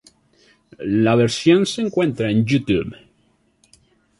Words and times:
La 1.03 1.13
versión 1.15 1.67
se 1.67 1.83
encuentra 1.83 2.31
en 2.31 2.43
YouTube. 2.43 2.95